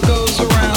Goes 0.00 0.40
around 0.40 0.67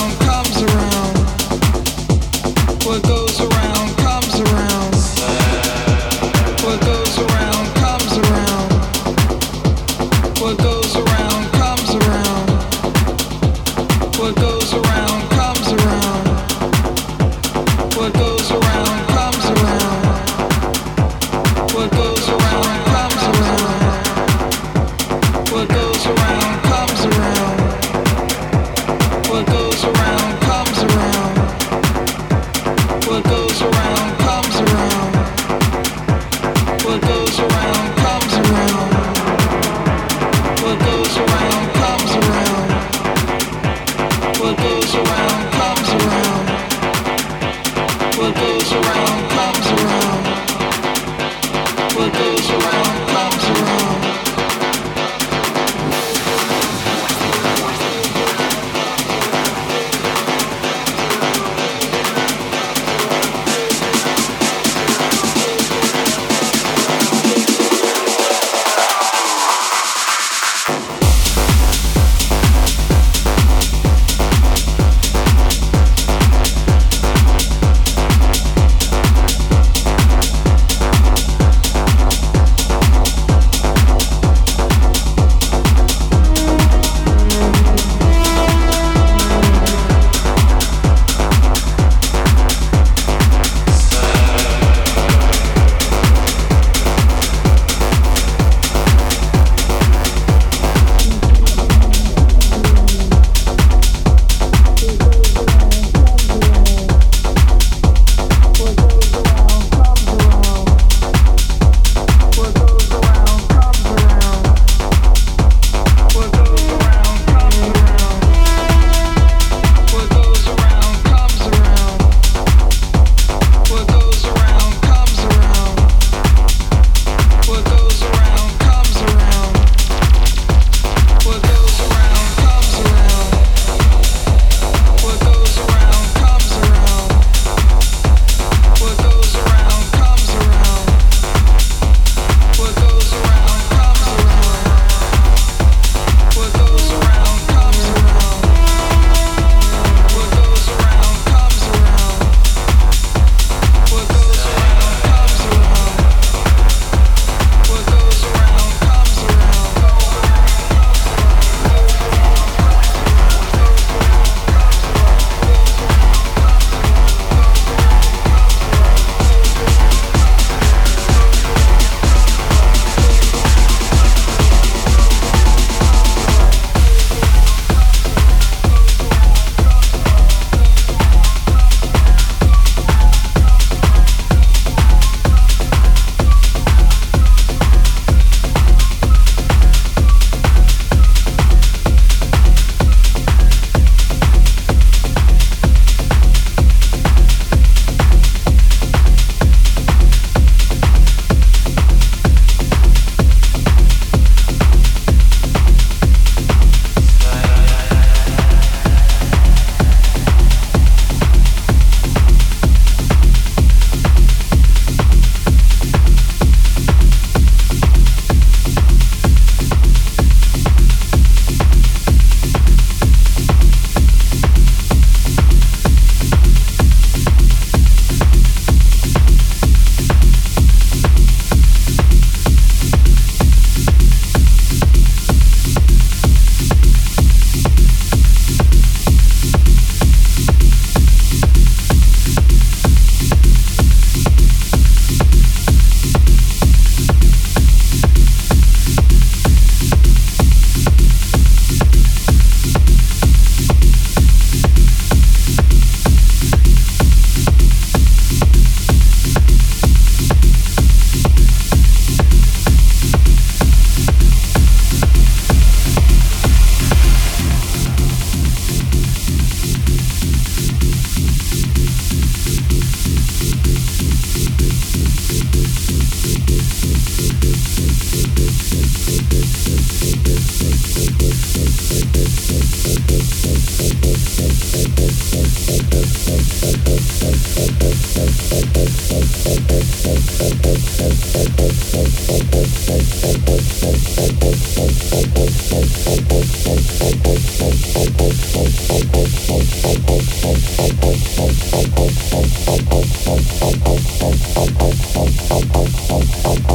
Musik 306.11 306.71